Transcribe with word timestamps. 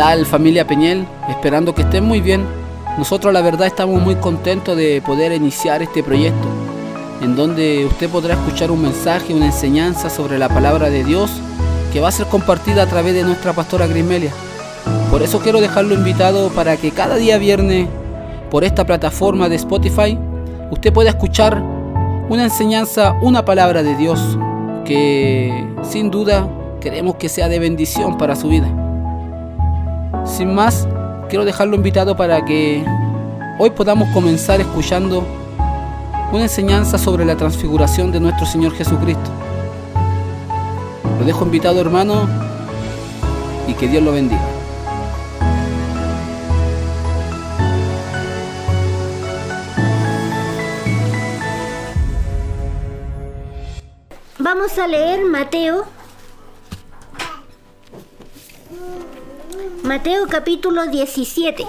¿Qué 0.00 0.04
tal 0.04 0.24
familia 0.24 0.66
Peñel? 0.66 1.06
Esperando 1.28 1.74
que 1.74 1.82
estén 1.82 2.04
muy 2.04 2.22
bien. 2.22 2.46
Nosotros 2.96 3.34
la 3.34 3.42
verdad 3.42 3.66
estamos 3.66 4.00
muy 4.00 4.14
contentos 4.14 4.74
de 4.74 5.02
poder 5.04 5.30
iniciar 5.30 5.82
este 5.82 6.02
proyecto, 6.02 6.48
en 7.20 7.36
donde 7.36 7.84
usted 7.84 8.08
podrá 8.08 8.32
escuchar 8.32 8.70
un 8.70 8.80
mensaje, 8.80 9.34
una 9.34 9.44
enseñanza 9.44 10.08
sobre 10.08 10.38
la 10.38 10.48
palabra 10.48 10.88
de 10.88 11.04
Dios 11.04 11.30
que 11.92 12.00
va 12.00 12.08
a 12.08 12.12
ser 12.12 12.28
compartida 12.28 12.84
a 12.84 12.86
través 12.86 13.12
de 13.12 13.24
nuestra 13.24 13.52
pastora 13.52 13.86
Grimelia. 13.86 14.32
Por 15.10 15.20
eso 15.20 15.38
quiero 15.40 15.60
dejarlo 15.60 15.92
invitado 15.92 16.48
para 16.48 16.78
que 16.78 16.92
cada 16.92 17.16
día 17.16 17.36
viernes 17.36 17.86
por 18.50 18.64
esta 18.64 18.86
plataforma 18.86 19.50
de 19.50 19.56
Spotify 19.56 20.18
usted 20.70 20.94
pueda 20.94 21.10
escuchar 21.10 21.62
una 22.30 22.44
enseñanza, 22.44 23.18
una 23.20 23.44
palabra 23.44 23.82
de 23.82 23.94
Dios 23.96 24.38
que 24.86 25.62
sin 25.82 26.10
duda 26.10 26.48
queremos 26.80 27.16
que 27.16 27.28
sea 27.28 27.48
de 27.50 27.58
bendición 27.58 28.16
para 28.16 28.34
su 28.34 28.48
vida. 28.48 28.79
Sin 30.30 30.54
más, 30.54 30.86
quiero 31.28 31.44
dejarlo 31.44 31.74
invitado 31.74 32.16
para 32.16 32.44
que 32.44 32.84
hoy 33.58 33.70
podamos 33.70 34.08
comenzar 34.10 34.60
escuchando 34.60 35.24
una 36.32 36.44
enseñanza 36.44 36.98
sobre 36.98 37.24
la 37.24 37.36
transfiguración 37.36 38.12
de 38.12 38.20
nuestro 38.20 38.46
Señor 38.46 38.72
Jesucristo. 38.72 39.30
Lo 41.18 41.26
dejo 41.26 41.44
invitado 41.44 41.80
hermano 41.80 42.28
y 43.66 43.74
que 43.74 43.88
Dios 43.88 44.02
lo 44.02 44.12
bendiga. 44.12 44.40
Vamos 54.38 54.78
a 54.78 54.86
leer 54.86 55.24
Mateo. 55.24 55.99
Mateo 59.90 60.28
capítulo 60.28 60.86
17. 60.86 61.66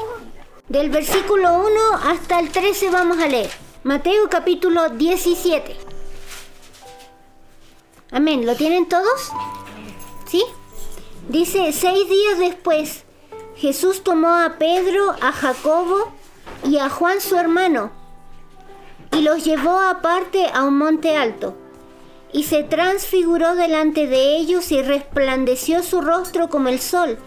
Del 0.70 0.92
versículo 0.92 1.58
1 1.66 1.80
hasta 2.04 2.40
el 2.40 2.52
13 2.52 2.92
vamos 2.92 3.18
a 3.18 3.28
leer. 3.28 3.50
Mateo 3.84 4.30
capítulo 4.30 4.90
17. 4.90 5.76
Amén. 8.12 8.46
¿Lo 8.46 8.56
tienen 8.56 8.88
todos? 8.88 9.32
¿Sí? 10.28 10.44
Dice, 11.30 11.74
seis 11.74 12.08
días 12.08 12.38
después, 12.38 13.06
Jesús 13.56 14.04
tomó 14.04 14.36
a 14.36 14.60
Pedro, 14.60 15.16
a 15.20 15.32
Jacobo 15.32 16.12
y 16.64 16.78
a 16.78 16.90
Juan 16.90 17.22
su 17.22 17.38
hermano 17.38 17.90
y 19.18 19.22
los 19.24 19.44
llevó 19.44 19.80
aparte 19.80 20.46
a 20.54 20.64
un 20.66 20.78
monte 20.78 21.18
alto 21.18 21.58
y 22.34 22.44
se 22.44 22.62
transfiguró 22.62 23.56
delante 23.56 24.06
de 24.06 24.38
ellos 24.38 24.72
y 24.72 24.84
resplandeció 24.84 25.82
su 25.82 26.02
rostro 26.02 26.50
como 26.50 26.70
el 26.70 26.80
sol, 26.80 27.18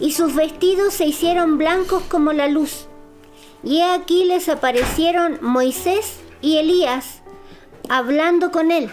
y 0.00 0.12
sus 0.12 0.34
vestidos 0.34 0.94
se 0.94 1.06
hicieron 1.06 1.58
blancos 1.58 2.02
como 2.04 2.32
la 2.32 2.48
luz. 2.48 2.86
Y 3.62 3.78
he 3.78 3.90
aquí 3.92 4.24
les 4.24 4.48
aparecieron 4.48 5.38
Moisés 5.42 6.18
y 6.40 6.58
Elías 6.58 7.22
hablando 7.88 8.50
con 8.50 8.70
él. 8.70 8.90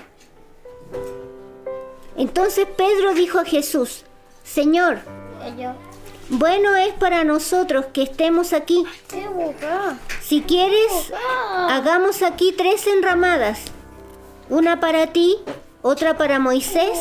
Entonces 2.18 2.66
Pedro 2.78 3.14
dijo 3.14 3.40
a 3.40 3.46
Jesús, 3.46 4.04
Señor, 4.44 5.00
bueno 6.30 6.76
es 6.76 6.94
para 6.94 7.24
nosotros 7.24 7.86
que 7.94 8.04
estemos 8.04 8.54
aquí. 8.54 8.86
Si 10.22 10.42
quieres, 10.42 11.12
hagamos 11.70 12.24
aquí 12.24 12.54
tres 12.58 12.88
enramadas 12.88 13.60
una 14.50 14.80
para 14.80 15.08
ti, 15.08 15.38
otra 15.82 16.18
para 16.18 16.40
Moisés 16.40 16.98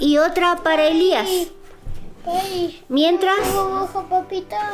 y 0.00 0.18
otra 0.18 0.56
para 0.56 0.86
Elías. 0.88 1.28
Mientras 2.88 3.38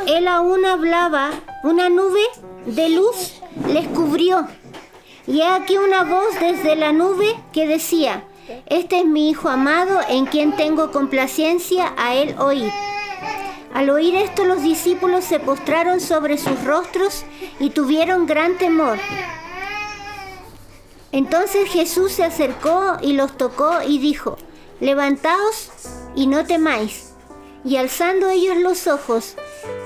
él 0.06 0.28
aún 0.28 0.64
hablaba, 0.64 1.30
una 1.64 1.88
nube 1.88 2.20
de 2.66 2.90
luz 2.90 3.40
les 3.68 3.88
cubrió. 3.88 4.46
Y 5.26 5.42
aquí 5.42 5.76
una 5.76 6.04
voz 6.04 6.38
desde 6.40 6.76
la 6.76 6.92
nube 6.92 7.36
que 7.52 7.66
decía, 7.66 8.24
este 8.66 9.00
es 9.00 9.06
mi 9.06 9.30
Hijo 9.30 9.48
amado 9.48 10.00
en 10.08 10.26
quien 10.26 10.56
tengo 10.56 10.90
complacencia 10.90 11.92
a 11.96 12.14
él 12.14 12.34
oír. 12.38 12.70
Al 13.72 13.90
oír 13.90 14.16
esto 14.16 14.44
los 14.44 14.62
discípulos 14.62 15.24
se 15.24 15.38
postraron 15.38 16.00
sobre 16.00 16.38
sus 16.38 16.64
rostros 16.64 17.24
y 17.60 17.70
tuvieron 17.70 18.26
gran 18.26 18.58
temor. 18.58 18.98
Entonces 21.12 21.68
Jesús 21.68 22.12
se 22.12 22.24
acercó 22.24 22.96
y 23.00 23.12
los 23.12 23.36
tocó 23.36 23.82
y 23.86 23.98
dijo, 23.98 24.36
levantaos 24.80 25.70
y 26.14 26.26
no 26.26 26.44
temáis. 26.44 27.09
Y 27.64 27.76
alzando 27.76 28.28
ellos 28.28 28.56
los 28.56 28.86
ojos, 28.86 29.34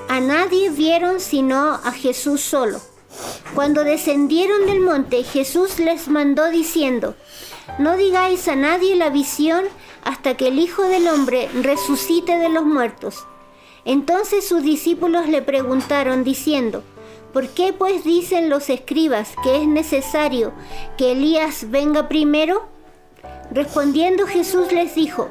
a 0.07 0.19
nadie 0.19 0.69
vieron 0.69 1.19
sino 1.19 1.73
a 1.73 1.91
Jesús 1.91 2.41
solo. 2.41 2.79
Cuando 3.53 3.83
descendieron 3.83 4.65
del 4.65 4.81
monte, 4.81 5.23
Jesús 5.23 5.79
les 5.79 6.07
mandó 6.07 6.49
diciendo, 6.49 7.15
no 7.79 7.97
digáis 7.97 8.47
a 8.47 8.55
nadie 8.55 8.95
la 8.95 9.09
visión 9.09 9.65
hasta 10.03 10.37
que 10.37 10.49
el 10.49 10.59
Hijo 10.59 10.83
del 10.83 11.07
Hombre 11.07 11.49
resucite 11.61 12.37
de 12.37 12.49
los 12.49 12.63
muertos. 12.63 13.25
Entonces 13.85 14.47
sus 14.47 14.63
discípulos 14.63 15.27
le 15.27 15.41
preguntaron 15.41 16.23
diciendo, 16.23 16.83
¿Por 17.35 17.49
qué 17.49 17.73
pues 17.73 18.05
dicen 18.05 18.49
los 18.49 18.69
escribas 18.69 19.33
que 19.43 19.57
es 19.57 19.67
necesario 19.67 20.53
que 20.97 21.11
Elías 21.11 21.69
venga 21.69 22.07
primero? 22.07 22.65
Respondiendo 23.51 24.27
Jesús 24.27 24.71
les 24.71 24.95
dijo, 24.95 25.29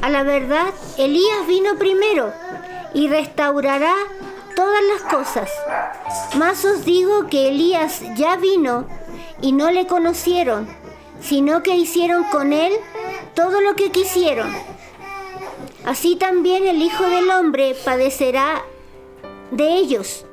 a 0.00 0.08
la 0.08 0.22
verdad, 0.22 0.68
Elías 0.96 1.46
vino 1.46 1.76
primero 1.76 2.32
y 2.94 3.08
restaurará 3.08 3.94
todas 4.54 4.80
las 4.92 5.12
cosas. 5.12 5.50
Mas 6.36 6.64
os 6.64 6.84
digo 6.84 7.26
que 7.26 7.48
Elías 7.48 8.02
ya 8.16 8.36
vino 8.36 8.86
y 9.40 9.52
no 9.52 9.70
le 9.70 9.86
conocieron, 9.86 10.68
sino 11.20 11.62
que 11.62 11.76
hicieron 11.76 12.24
con 12.24 12.52
él 12.52 12.72
todo 13.34 13.60
lo 13.60 13.74
que 13.74 13.90
quisieron. 13.90 14.52
Así 15.84 16.16
también 16.16 16.66
el 16.66 16.82
Hijo 16.82 17.04
del 17.04 17.30
Hombre 17.30 17.74
padecerá 17.84 18.62
de 19.50 19.74
ellos. 19.74 20.26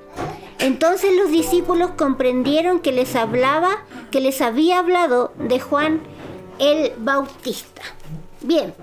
Entonces 0.59 1.15
los 1.15 1.29
discípulos 1.29 1.91
comprendieron 1.97 2.79
que 2.79 2.91
les 2.91 3.15
hablaba, 3.15 3.83
que 4.11 4.21
les 4.21 4.41
había 4.41 4.79
hablado 4.79 5.33
de 5.37 5.59
Juan 5.59 6.01
el 6.59 6.93
Bautista. 6.97 7.81
Bien, 8.41 8.73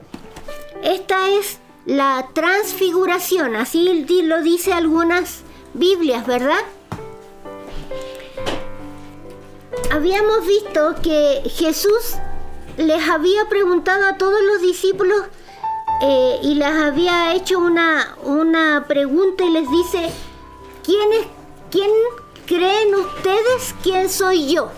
esta 0.83 1.31
es 1.31 1.59
la 1.87 2.28
transfiguración, 2.33 3.56
así 3.56 4.06
lo 4.22 4.43
dice 4.43 4.72
algunas 4.72 5.43
Biblias, 5.75 6.27
¿verdad? 6.27 6.61
Habíamos 9.91 10.47
visto 10.47 10.94
que 11.03 11.43
Jesús 11.56 12.15
les 12.77 13.09
había 13.09 13.49
preguntado 13.49 14.06
a 14.06 14.16
todos 14.16 14.41
los 14.43 14.62
discípulos 14.62 15.22
eh, 16.03 16.38
y 16.43 16.55
les 16.55 16.69
había 16.69 17.34
hecho 17.34 17.59
una, 17.59 18.16
una 18.22 18.84
pregunta 18.88 19.44
y 19.44 19.50
les 19.50 19.71
dice, 19.71 20.11
¿quién 20.82 21.12
es 21.12 21.27
¿quién 21.72 21.91
creen 22.47 22.94
ustedes 22.94 23.75
quién 23.82 24.09
soy 24.11 24.53
yo? 24.53 24.71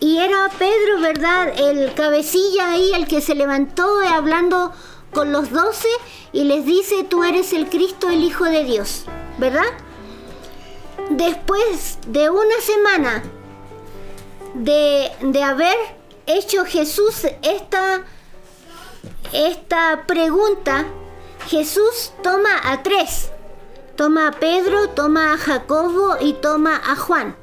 Y 0.00 0.18
era 0.18 0.48
Pedro, 0.58 1.00
¿verdad? 1.00 1.52
El 1.58 1.92
cabecilla 1.94 2.72
ahí, 2.72 2.92
el 2.94 3.06
que 3.06 3.20
se 3.20 3.34
levantó 3.34 3.86
hablando 4.00 4.72
con 5.12 5.32
los 5.32 5.50
doce 5.50 5.88
y 6.32 6.44
les 6.44 6.64
dice, 6.64 7.04
tú 7.04 7.22
eres 7.22 7.52
el 7.52 7.68
Cristo, 7.68 8.08
el 8.08 8.24
Hijo 8.24 8.44
de 8.44 8.64
Dios, 8.64 9.04
¿verdad? 9.38 9.66
Después 11.10 11.98
de 12.06 12.30
una 12.30 12.60
semana 12.60 13.22
de, 14.54 15.10
de 15.20 15.42
haber 15.42 15.76
hecho 16.26 16.64
Jesús 16.64 17.26
esta, 17.42 18.02
esta 19.32 20.04
pregunta, 20.06 20.86
Jesús 21.48 22.12
toma 22.22 22.50
a 22.64 22.82
tres 22.82 23.30
Toma 24.00 24.28
a 24.28 24.32
Pedro, 24.32 24.88
toma 24.88 25.34
a 25.34 25.36
Jacobo 25.36 26.16
y 26.18 26.32
toma 26.32 26.80
a 26.86 26.96
Juan. 26.96 27.36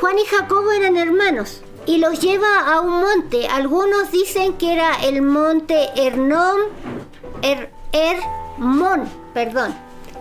Juan 0.00 0.18
y 0.18 0.24
Jacobo 0.24 0.72
eran 0.72 0.96
hermanos 0.96 1.60
y 1.86 1.98
los 1.98 2.20
lleva 2.20 2.72
a 2.72 2.80
un 2.80 3.00
monte. 3.00 3.46
Algunos 3.48 4.10
dicen 4.10 4.54
que 4.54 4.72
era 4.72 4.94
el 5.02 5.22
monte 5.22 5.90
Hernom, 5.96 6.60
er, 7.42 7.70
Hermón, 7.92 9.08
perdón. 9.32 9.74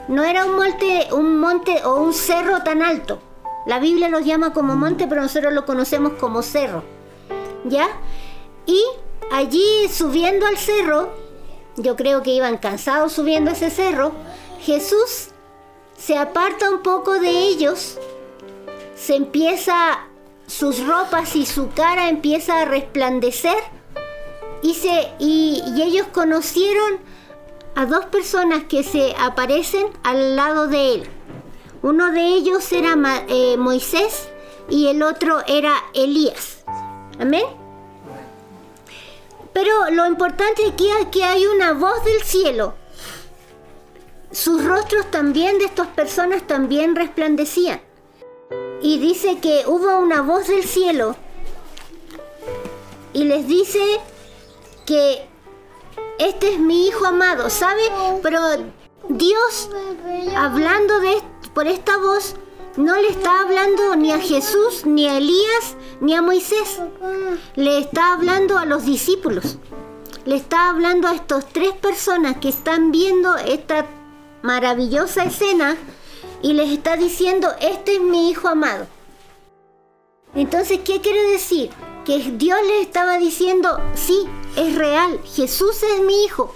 No 0.07 0.23
era 0.23 0.45
un 0.45 0.55
monte, 0.55 1.07
un 1.11 1.39
monte 1.39 1.83
o 1.85 2.01
un 2.01 2.13
cerro 2.13 2.61
tan 2.63 2.81
alto. 2.81 3.19
La 3.65 3.79
Biblia 3.79 4.09
los 4.09 4.25
llama 4.25 4.53
como 4.53 4.75
monte, 4.75 5.07
pero 5.07 5.21
nosotros 5.21 5.53
lo 5.53 5.65
conocemos 5.65 6.13
como 6.13 6.41
cerro. 6.41 6.83
¿Ya? 7.65 7.87
Y 8.65 8.83
allí 9.31 9.87
subiendo 9.89 10.45
al 10.45 10.57
cerro, 10.57 11.09
yo 11.77 11.95
creo 11.95 12.21
que 12.21 12.31
iban 12.31 12.57
cansados 12.57 13.13
subiendo 13.13 13.51
ese 13.51 13.69
cerro, 13.69 14.11
Jesús 14.61 15.29
se 15.97 16.17
aparta 16.17 16.69
un 16.69 16.83
poco 16.83 17.19
de 17.19 17.29
ellos, 17.29 17.97
se 18.95 19.15
empieza, 19.15 20.07
sus 20.53 20.85
ropas 20.85 21.35
y 21.35 21.45
su 21.45 21.71
cara 21.71 22.09
empieza 22.09 22.61
a 22.61 22.65
resplandecer 22.65 23.57
y, 24.61 24.75
se, 24.75 25.11
y, 25.19 25.63
ellos 25.81 26.07
conocieron 26.13 26.99
a 27.75 27.85
dos 27.85 28.05
personas 28.05 28.63
que 28.65 28.83
se 28.83 29.15
aparecen 29.19 29.87
al 30.03 30.35
lado 30.35 30.67
de 30.67 30.93
él. 30.93 31.09
Uno 31.81 32.11
de 32.11 32.21
ellos 32.21 32.71
era 32.71 32.95
eh, 33.27 33.57
Moisés 33.57 34.29
y 34.69 34.87
el 34.87 35.01
otro 35.01 35.41
era 35.47 35.73
Elías. 35.93 36.63
Amén. 37.19 37.45
Pero 39.53 39.89
lo 39.91 40.05
importante 40.05 40.65
aquí 40.67 40.87
es 41.01 41.07
que 41.07 41.23
hay 41.23 41.45
una 41.47 41.73
voz 41.73 42.05
del 42.05 42.21
cielo. 42.21 42.75
Sus 44.31 44.63
rostros 44.63 45.09
también 45.11 45.57
de 45.57 45.65
estas 45.65 45.87
personas 45.87 46.45
también 46.47 46.95
resplandecían. 46.95 47.81
Y 48.83 48.99
dice 48.99 49.39
que 49.39 49.63
hubo 49.65 49.97
una 49.97 50.21
voz 50.21 50.47
del 50.47 50.65
cielo 50.65 51.15
y 53.13 53.23
les 53.23 53.47
dice 53.47 53.79
que 54.85 55.25
este 56.19 56.55
es 56.55 56.59
mi 56.59 56.87
hijo 56.87 57.05
amado, 57.05 57.49
¿sabe? 57.49 57.81
Pero 58.21 58.41
Dios, 59.07 59.69
hablando 60.35 60.99
de, 60.99 61.15
por 61.53 61.65
esta 61.65 61.95
voz, 61.95 62.35
no 62.75 62.97
le 62.97 63.07
está 63.07 63.43
hablando 63.43 63.95
ni 63.95 64.11
a 64.11 64.19
Jesús, 64.19 64.85
ni 64.85 65.07
a 65.07 65.17
Elías, 65.17 65.77
ni 66.01 66.13
a 66.13 66.21
Moisés. 66.21 66.81
Le 67.55 67.77
está 67.77 68.11
hablando 68.11 68.57
a 68.57 68.65
los 68.65 68.83
discípulos. 68.83 69.59
Le 70.25 70.35
está 70.35 70.69
hablando 70.69 71.07
a 71.07 71.15
estas 71.15 71.47
tres 71.47 71.71
personas 71.71 72.35
que 72.37 72.49
están 72.49 72.91
viendo 72.91 73.37
esta 73.37 73.85
maravillosa 74.41 75.23
escena 75.23 75.77
y 76.43 76.53
les 76.53 76.69
está 76.69 76.97
diciendo, 76.97 77.47
este 77.59 77.95
es 77.95 78.01
mi 78.01 78.29
hijo 78.29 78.47
amado. 78.47 78.85
Entonces, 80.35 80.81
¿qué 80.85 81.01
quiere 81.01 81.23
decir? 81.31 81.71
Que 82.05 82.19
Dios 82.19 82.59
les 82.67 82.81
estaba 82.85 83.17
diciendo, 83.17 83.79
sí, 83.95 84.27
es 84.55 84.75
real, 84.75 85.19
Jesús 85.23 85.81
es 85.81 86.01
mi 86.01 86.25
hijo. 86.25 86.53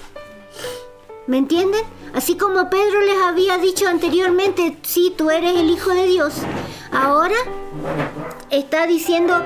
¿Me 1.25 1.37
entienden? 1.37 1.81
Así 2.13 2.35
como 2.35 2.69
Pedro 2.69 3.01
les 3.01 3.17
había 3.17 3.57
dicho 3.57 3.87
anteriormente, 3.87 4.77
sí, 4.83 5.13
tú 5.17 5.29
eres 5.29 5.55
el 5.57 5.69
Hijo 5.69 5.91
de 5.91 6.07
Dios. 6.07 6.33
Ahora 6.91 7.35
está 8.49 8.87
diciendo, 8.87 9.41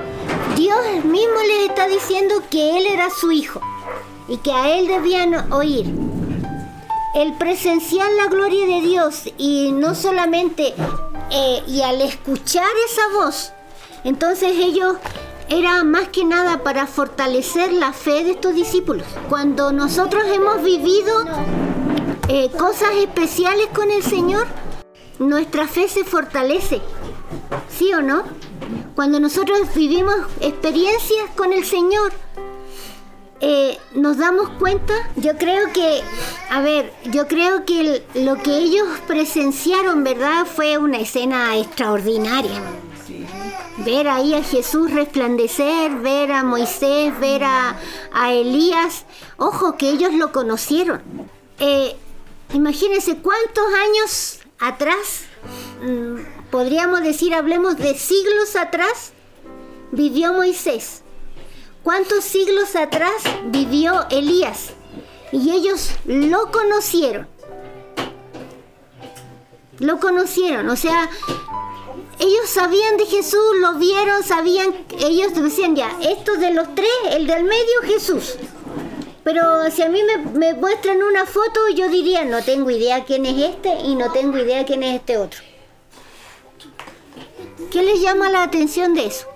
Dios 0.56 0.78
mismo 1.04 1.40
les 1.46 1.68
está 1.68 1.88
diciendo 1.88 2.36
que 2.50 2.78
Él 2.78 2.86
era 2.86 3.10
su 3.10 3.32
Hijo 3.32 3.60
y 4.28 4.38
que 4.38 4.52
a 4.52 4.76
Él 4.78 4.86
debían 4.86 5.52
oír. 5.52 6.11
El 7.14 7.34
presenciar 7.34 8.10
la 8.12 8.28
gloria 8.28 8.64
de 8.66 8.80
Dios 8.80 9.24
y 9.36 9.70
no 9.72 9.94
solamente, 9.94 10.74
eh, 11.30 11.62
y 11.68 11.82
al 11.82 12.00
escuchar 12.00 12.70
esa 12.88 13.02
voz, 13.18 13.52
entonces 14.02 14.52
ellos 14.56 14.96
era 15.50 15.84
más 15.84 16.08
que 16.08 16.24
nada 16.24 16.62
para 16.62 16.86
fortalecer 16.86 17.70
la 17.72 17.92
fe 17.92 18.24
de 18.24 18.30
estos 18.30 18.54
discípulos. 18.54 19.06
Cuando 19.28 19.72
nosotros 19.72 20.24
hemos 20.26 20.62
vivido 20.62 21.24
eh, 22.28 22.50
cosas 22.52 22.94
especiales 22.94 23.68
con 23.74 23.90
el 23.90 24.02
Señor, 24.02 24.46
nuestra 25.18 25.68
fe 25.68 25.88
se 25.88 26.04
fortalece. 26.04 26.80
¿Sí 27.68 27.92
o 27.92 28.00
no? 28.00 28.22
Cuando 28.94 29.20
nosotros 29.20 29.60
vivimos 29.74 30.14
experiencias 30.40 31.28
con 31.36 31.52
el 31.52 31.66
Señor, 31.66 32.12
eh, 33.44 33.76
nos 33.94 34.18
damos 34.18 34.50
cuenta, 34.50 34.94
yo 35.16 35.36
creo 35.36 35.72
que, 35.72 36.00
a 36.48 36.60
ver, 36.60 36.92
yo 37.10 37.26
creo 37.26 37.64
que 37.64 38.04
lo 38.14 38.36
que 38.36 38.56
ellos 38.56 38.86
presenciaron, 39.08 40.04
¿verdad? 40.04 40.46
Fue 40.46 40.78
una 40.78 40.98
escena 40.98 41.58
extraordinaria. 41.58 42.62
Ver 43.78 44.06
ahí 44.06 44.34
a 44.34 44.44
Jesús 44.44 44.92
resplandecer, 44.92 45.90
ver 45.96 46.30
a 46.30 46.44
Moisés, 46.44 47.18
ver 47.18 47.42
a, 47.42 47.74
Elías. 48.30 49.06
Ojo, 49.38 49.76
que 49.76 49.90
ellos 49.90 50.14
lo 50.14 50.30
conocieron. 50.30 51.02
Eh, 51.58 51.96
imagínense 52.54 53.16
cuántos 53.16 53.64
años 53.74 54.38
atrás, 54.60 55.22
mm, 55.82 56.48
podríamos 56.52 57.02
decir, 57.02 57.34
hablemos 57.34 57.76
de 57.76 57.98
siglos 57.98 58.54
atrás, 58.54 59.12
vivió 59.90 60.32
Moisés. 60.32 61.01
¿Cuántos 61.82 62.22
siglos 62.24 62.76
atrás 62.76 63.22
vivió 63.46 64.06
Elías? 64.10 64.70
Y 65.32 65.50
ellos 65.50 65.90
lo 66.04 66.52
conocieron. 66.52 67.26
Lo 69.78 69.98
conocieron, 69.98 70.68
o 70.68 70.76
sea, 70.76 71.10
ellos 72.20 72.48
sabían 72.48 72.98
de 72.98 73.06
Jesús, 73.06 73.56
lo 73.60 73.74
vieron, 73.74 74.22
sabían, 74.22 74.72
ellos 75.00 75.34
decían 75.34 75.74
ya, 75.74 75.90
estos 76.02 76.38
de 76.38 76.52
los 76.52 76.72
tres, 76.76 76.88
el 77.10 77.26
del 77.26 77.42
medio 77.42 77.82
Jesús. 77.82 78.36
Pero 79.24 79.68
si 79.72 79.82
a 79.82 79.88
mí 79.88 80.00
me, 80.04 80.18
me, 80.38 80.54
muestran 80.54 81.02
una 81.02 81.26
foto, 81.26 81.68
yo 81.74 81.88
diría, 81.88 82.24
no 82.24 82.44
tengo 82.44 82.70
idea 82.70 83.04
quién 83.04 83.26
es 83.26 83.54
este 83.54 83.74
y 83.84 83.96
no 83.96 84.12
tengo 84.12 84.38
idea 84.38 84.64
quién 84.64 84.84
es 84.84 85.00
este 85.00 85.18
otro. 85.18 85.40
¿Qué 87.72 87.82
les 87.82 88.00
llama 88.00 88.30
la 88.30 88.44
atención 88.44 88.94
de 88.94 89.06
eso? 89.06 89.31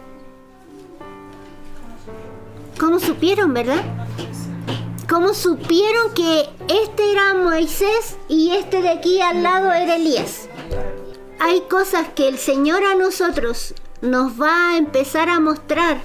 ¿Cómo 2.78 3.00
supieron, 3.00 3.55
verdad? 3.55 3.84
¿Cómo 5.08 5.34
supieron 5.34 6.12
que 6.14 6.49
este 6.69 7.12
era 7.12 7.34
Moisés 7.34 8.17
y 8.28 8.50
este 8.50 8.82
de 8.82 8.90
aquí 8.90 9.20
al 9.20 9.43
lado 9.43 9.73
era 9.73 9.96
Elías? 9.96 10.49
hay 11.38 11.62
cosas 11.62 12.08
que 12.14 12.28
el 12.28 12.38
Señor 12.38 12.84
a 12.84 12.94
nosotros 12.94 13.75
nos 14.00 14.40
va 14.40 14.70
a 14.70 14.76
empezar 14.78 15.28
a 15.28 15.40
mostrar 15.40 16.00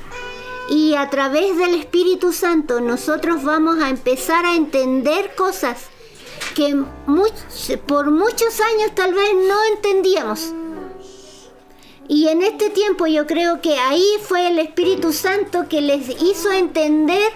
y 0.69 0.95
a 0.95 1.09
través 1.09 1.57
del 1.57 1.75
Espíritu 1.75 2.31
Santo 2.33 2.81
nosotros 2.81 3.43
vamos 3.43 3.81
a 3.81 3.89
empezar 3.89 4.45
a 4.45 4.55
entender 4.55 5.33
cosas 5.35 5.87
que 6.55 6.75
por 7.87 8.11
muchos 8.11 8.59
años 8.59 8.93
tal 8.93 9.13
vez 9.13 9.33
no 9.33 9.63
entendíamos. 9.75 10.53
Y 12.11 12.27
en 12.27 12.41
este 12.41 12.69
tiempo 12.69 13.07
yo 13.07 13.25
creo 13.25 13.61
que 13.61 13.79
ahí 13.79 14.05
fue 14.21 14.47
el 14.49 14.59
Espíritu 14.59 15.13
Santo 15.13 15.67
que 15.67 15.81
les 15.81 16.09
hizo 16.21 16.51
entender 16.51 17.31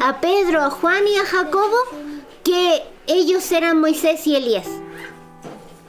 a 0.00 0.20
Pedro, 0.20 0.62
a 0.62 0.70
Juan 0.70 1.06
y 1.06 1.16
a 1.18 1.24
Jacobo 1.24 1.76
que 2.42 2.82
ellos 3.06 3.52
eran 3.52 3.78
Moisés 3.78 4.26
y 4.26 4.34
Elías 4.34 4.66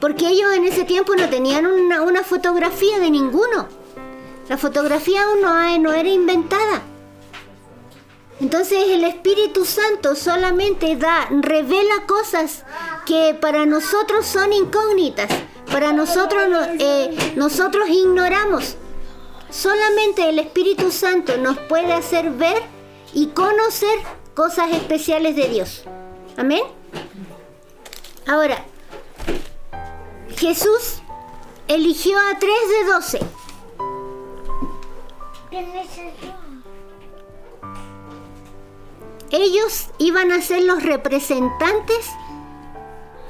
porque 0.02 0.26
ellos 0.26 0.52
en 0.52 0.64
ese 0.64 0.82
tiempo 0.82 1.14
no 1.14 1.30
tenían 1.30 1.64
una, 1.64 2.24
fotografía 2.24 2.98
de 2.98 3.08
ninguno. 3.08 3.68
La 4.48 4.58
fotografía 4.58 5.22
aún 5.22 5.40
no, 5.80 5.92
era 5.92 6.08
inventada. 6.08 6.82
Entonces 8.40 8.80
el 8.88 9.04
Espíritu 9.04 9.64
Santo 9.64 10.16
solamente 10.16 10.96
da, 10.96 11.28
revela 11.30 12.04
cosas 12.08 12.64
que 13.06 13.38
para 13.40 13.64
nosotros 13.64 14.26
son 14.26 14.52
incógnitas, 14.52 15.30
para 15.70 15.92
nosotros 15.92 16.42
eh, 16.78 17.32
nosotros 17.36 17.88
ignoramos. 17.88 18.76
Solamente 19.50 20.28
el 20.28 20.38
Espíritu 20.38 20.90
Santo 20.90 21.36
nos 21.36 21.58
puede 21.58 21.92
hacer 21.92 22.30
ver 22.30 22.62
y 23.12 23.28
conocer 23.28 23.98
cosas 24.34 24.72
especiales 24.72 25.36
de 25.36 25.48
Dios. 25.48 25.84
Amén. 26.36 26.62
Ahora, 28.26 28.64
Jesús 30.36 31.02
eligió 31.68 32.18
a 32.18 32.38
tres 32.38 32.68
de 32.68 32.92
doce. 32.92 33.20
Ellos 39.30 39.88
iban 39.98 40.30
a 40.32 40.42
ser 40.42 40.62
los 40.62 40.82
representantes 40.82 42.06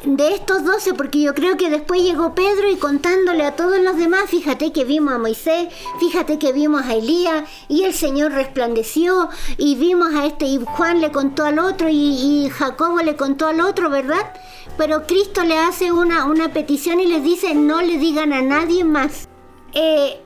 de 0.04 0.34
estos 0.34 0.64
doce, 0.64 0.94
porque 0.94 1.20
yo 1.20 1.34
creo 1.34 1.56
que 1.56 1.70
después 1.70 2.02
llegó 2.02 2.34
Pedro 2.34 2.70
y 2.70 2.76
contándole 2.76 3.44
a 3.44 3.56
todos 3.56 3.78
los 3.78 3.96
demás, 3.96 4.28
fíjate 4.28 4.72
que 4.72 4.84
vimos 4.84 5.14
a 5.14 5.18
Moisés, 5.18 5.68
fíjate 6.00 6.38
que 6.38 6.52
vimos 6.52 6.82
a 6.84 6.94
Elías, 6.94 7.48
y 7.68 7.84
el 7.84 7.94
Señor 7.94 8.32
resplandeció, 8.32 9.28
y 9.58 9.76
vimos 9.76 10.12
a 10.14 10.26
este, 10.26 10.46
y 10.46 10.58
Juan 10.64 11.00
le 11.00 11.12
contó 11.12 11.44
al 11.44 11.58
otro, 11.58 11.88
y, 11.90 12.50
Jacobo 12.50 13.00
le 13.00 13.16
contó 13.16 13.46
al 13.46 13.60
otro, 13.60 13.90
¿verdad? 13.90 14.32
Pero 14.76 15.06
Cristo 15.06 15.44
le 15.44 15.58
hace 15.58 15.92
una, 15.92 16.26
una 16.26 16.52
petición 16.52 17.00
y 17.00 17.06
les 17.06 17.22
dice, 17.22 17.54
no 17.54 17.80
le 17.82 17.98
digan 17.98 18.32
a 18.32 18.42
nadie 18.42 18.84
más. 18.84 19.28
Eh, 19.74 20.20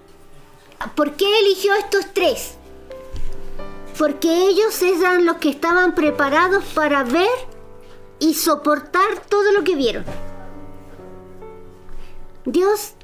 ¿Por 0.94 1.12
qué 1.12 1.26
eligió 1.40 1.74
estos 1.74 2.06
tres? 2.12 2.54
Porque 3.98 4.48
ellos 4.48 4.80
eran 4.82 5.24
los 5.24 5.36
que 5.36 5.50
estaban 5.50 5.94
preparados 5.94 6.64
para 6.74 7.02
ver 7.02 7.55
y 8.18 8.34
soportar 8.34 9.26
todo 9.28 9.52
lo 9.52 9.64
que 9.64 9.74
vieron. 9.74 10.04
Dios, 12.44 12.94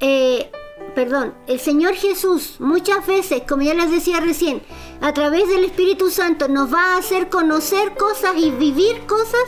eh, 0.00 0.50
perdón, 0.94 1.34
el 1.46 1.58
Señor 1.58 1.94
Jesús 1.94 2.56
muchas 2.58 3.06
veces, 3.06 3.42
como 3.48 3.62
ya 3.62 3.74
les 3.74 3.90
decía 3.90 4.20
recién, 4.20 4.62
a 5.00 5.14
través 5.14 5.48
del 5.48 5.64
Espíritu 5.64 6.10
Santo 6.10 6.48
nos 6.48 6.72
va 6.72 6.94
a 6.94 6.98
hacer 6.98 7.28
conocer 7.28 7.96
cosas 7.96 8.36
y 8.36 8.50
vivir 8.50 9.06
cosas 9.06 9.44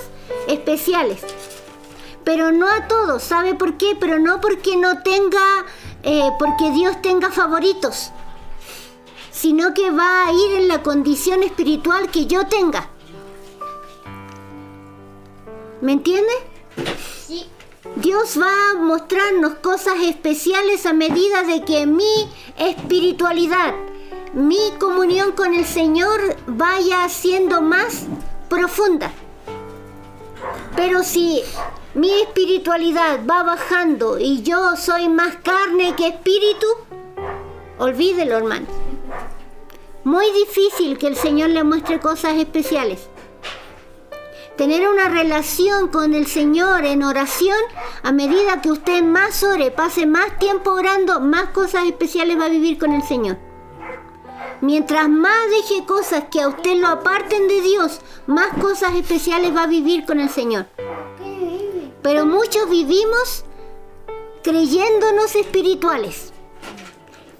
especiales. 0.48 1.20
Pero 2.24 2.52
no 2.52 2.66
a 2.68 2.88
todos, 2.88 3.22
¿sabe 3.22 3.54
por 3.54 3.76
qué? 3.76 3.96
Pero 3.98 4.18
no 4.18 4.40
porque 4.40 4.76
no 4.76 5.02
tenga, 5.02 5.66
eh, 6.02 6.30
porque 6.38 6.70
Dios 6.70 7.02
tenga 7.02 7.30
favoritos, 7.30 8.10
sino 9.30 9.74
que 9.74 9.90
va 9.90 10.28
a 10.28 10.32
ir 10.32 10.52
en 10.56 10.68
la 10.68 10.82
condición 10.82 11.42
espiritual 11.42 12.10
que 12.10 12.26
yo 12.26 12.46
tenga. 12.46 12.91
¿Me 15.82 15.94
entiende? 15.94 16.32
Sí. 17.26 17.44
Dios 17.96 18.38
va 18.40 18.70
a 18.70 18.74
mostrarnos 18.74 19.54
cosas 19.54 19.96
especiales 20.00 20.86
a 20.86 20.92
medida 20.92 21.42
de 21.42 21.64
que 21.64 21.86
mi 21.86 22.30
espiritualidad, 22.56 23.74
mi 24.32 24.60
comunión 24.78 25.32
con 25.32 25.54
el 25.54 25.64
Señor 25.64 26.36
vaya 26.46 27.08
siendo 27.08 27.60
más 27.62 28.06
profunda. 28.48 29.10
Pero 30.76 31.02
si 31.02 31.42
mi 31.94 32.12
espiritualidad 32.20 33.26
va 33.28 33.42
bajando 33.42 34.20
y 34.20 34.42
yo 34.42 34.76
soy 34.76 35.08
más 35.08 35.34
carne 35.42 35.96
que 35.96 36.06
espíritu, 36.06 36.66
olvídelo 37.78 38.36
hermano. 38.36 38.66
Muy 40.04 40.30
difícil 40.30 40.96
que 40.96 41.08
el 41.08 41.16
Señor 41.16 41.50
le 41.50 41.64
muestre 41.64 41.98
cosas 41.98 42.36
especiales. 42.36 43.08
Tener 44.56 44.87
una 44.87 45.09
relación 45.09 45.88
con 45.88 46.12
el 46.12 46.26
Señor 46.26 46.85
en 46.85 47.02
oración, 47.02 47.56
a 48.02 48.12
medida 48.12 48.61
que 48.61 48.71
usted 48.71 49.02
más 49.02 49.42
ore, 49.42 49.71
pase 49.71 50.04
más 50.04 50.38
tiempo 50.38 50.73
orando, 50.73 51.21
más 51.21 51.49
cosas 51.50 51.87
especiales 51.87 52.38
va 52.38 52.44
a 52.44 52.50
vivir 52.50 52.78
con 52.78 52.92
el 52.92 53.02
Señor. 53.02 53.38
Mientras 54.61 55.09
más 55.09 55.50
deje 55.50 55.87
cosas 55.87 56.25
que 56.30 56.42
a 56.42 56.49
usted 56.49 56.76
lo 56.76 56.88
aparten 56.88 57.49
de 57.49 57.62
Dios, 57.62 58.00
más 58.26 58.56
cosas 58.61 58.94
especiales 58.94 59.56
va 59.56 59.62
a 59.62 59.66
vivir 59.66 60.04
con 60.04 60.21
el 60.21 60.28
Señor. 60.28 60.66
Pero 62.02 62.26
muchos 62.26 62.68
vivimos 62.68 63.44
creyéndonos 64.42 65.35
espirituales, 65.35 66.32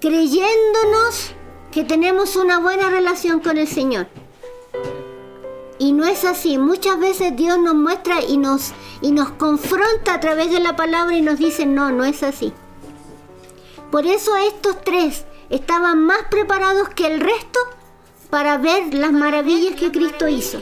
creyéndonos 0.01 1.31
que 1.71 1.83
tenemos 1.83 2.35
una 2.35 2.57
buena 2.59 2.89
relación 2.89 3.39
con 3.39 3.57
el 3.57 3.67
Señor. 3.67 4.07
Y 5.83 5.91
no 5.91 6.05
es 6.05 6.23
así. 6.23 6.57
Muchas 6.57 6.97
veces 6.97 7.35
Dios 7.35 7.59
nos 7.59 7.75
muestra 7.75 8.23
y 8.23 8.37
nos, 8.37 8.71
y 9.01 9.11
nos 9.11 9.31
confronta 9.31 10.13
a 10.13 10.19
través 10.21 10.49
de 10.49 10.61
la 10.61 10.77
palabra 10.77 11.13
y 11.13 11.21
nos 11.21 11.39
dice, 11.39 11.65
no, 11.65 11.91
no 11.91 12.05
es 12.05 12.23
así. 12.23 12.53
Por 13.91 14.05
eso 14.05 14.33
estos 14.37 14.81
tres 14.85 15.25
estaban 15.49 16.05
más 16.05 16.19
preparados 16.31 16.87
que 16.87 17.07
el 17.07 17.19
resto 17.19 17.59
para 18.29 18.57
ver 18.57 18.93
las 18.93 19.11
maravillas 19.11 19.75
que 19.75 19.91
Cristo 19.91 20.29
hizo. 20.29 20.61